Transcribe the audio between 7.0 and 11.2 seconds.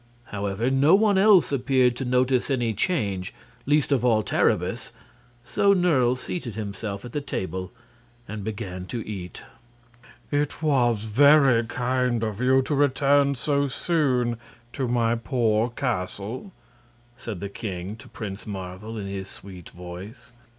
at the table and began to eat. "It was